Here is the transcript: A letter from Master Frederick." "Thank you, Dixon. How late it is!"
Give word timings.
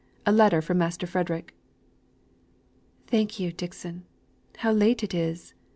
A 0.25 0.31
letter 0.31 0.63
from 0.63 0.79
Master 0.79 1.05
Frederick." 1.05 1.53
"Thank 3.05 3.39
you, 3.39 3.51
Dixon. 3.51 4.05
How 4.57 4.71
late 4.71 5.03
it 5.03 5.13
is!" 5.13 5.53